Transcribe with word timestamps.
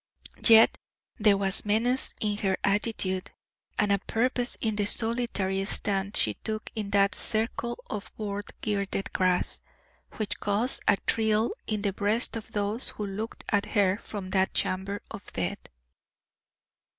Yet 0.43 0.79
there 1.19 1.37
was 1.37 1.63
menace 1.63 2.15
in 2.19 2.37
her 2.37 2.57
attitude 2.63 3.29
and 3.77 3.91
a 3.91 3.99
purpose 3.99 4.57
in 4.59 4.75
the 4.75 4.87
solitary 4.87 5.63
stand 5.65 6.15
she 6.17 6.33
took 6.43 6.71
in 6.73 6.89
that 6.89 7.13
circle 7.13 7.77
of 7.87 8.11
board 8.17 8.45
girded 8.63 9.13
grass, 9.13 9.59
which 10.13 10.39
caused 10.39 10.81
a 10.87 10.97
thrill 11.05 11.53
in 11.67 11.83
the 11.83 11.93
breasts 11.93 12.35
of 12.35 12.51
those 12.51 12.89
who 12.89 13.05
looked 13.05 13.43
at 13.49 13.67
her 13.77 13.97
from 13.99 14.31
that 14.31 14.55
chamber 14.55 15.03
of 15.11 15.31
death. 15.33 15.67